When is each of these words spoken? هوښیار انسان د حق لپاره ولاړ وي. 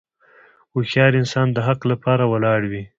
هوښیار 0.73 1.13
انسان 1.21 1.47
د 1.53 1.57
حق 1.67 1.81
لپاره 1.91 2.23
ولاړ 2.31 2.61
وي. 2.71 2.83